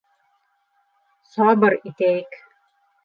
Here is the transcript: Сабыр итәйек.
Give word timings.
Сабыр 1.35 1.77
итәйек. 1.91 2.43